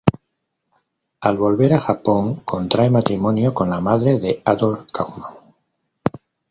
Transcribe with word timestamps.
Al 1.19 1.37
volver 1.37 1.73
a 1.73 1.79
Japón 1.79 2.37
contrae 2.39 2.89
matrimonio 2.89 3.53
con 3.53 3.69
la 3.69 3.79
madre 3.81 4.17
de 4.17 4.41
Adolf 4.45 4.91
Kaufmann. 4.91 5.35